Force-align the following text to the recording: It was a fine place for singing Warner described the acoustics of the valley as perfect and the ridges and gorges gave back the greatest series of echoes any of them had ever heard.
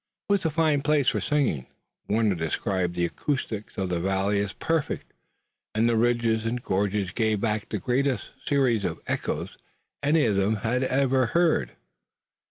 It 0.29 0.33
was 0.33 0.45
a 0.45 0.49
fine 0.49 0.81
place 0.81 1.09
for 1.09 1.21
singing 1.21 1.67
Warner 2.09 2.33
described 2.33 2.95
the 2.95 3.05
acoustics 3.05 3.77
of 3.77 3.89
the 3.89 3.99
valley 3.99 4.39
as 4.39 4.51
perfect 4.51 5.13
and 5.75 5.87
the 5.87 5.95
ridges 5.95 6.43
and 6.43 6.59
gorges 6.63 7.11
gave 7.11 7.39
back 7.41 7.69
the 7.69 7.77
greatest 7.77 8.29
series 8.43 8.83
of 8.83 8.99
echoes 9.05 9.59
any 10.01 10.25
of 10.25 10.37
them 10.37 10.55
had 10.65 10.81
ever 10.83 11.27
heard. 11.37 11.73